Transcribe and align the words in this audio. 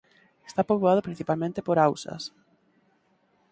Está 0.49 0.61
poboado 0.69 1.05
principalmente 1.07 1.65
por 1.67 1.77
hausas. 1.77 2.23